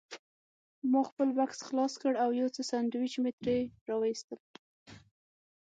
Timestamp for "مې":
3.23-3.31